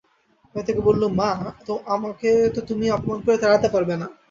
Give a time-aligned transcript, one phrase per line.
[0.55, 1.29] আমি তাকে বললুম, মা,
[1.95, 4.07] আমাকে তো তুমি অপমান করে তাড়াতে পারবে না।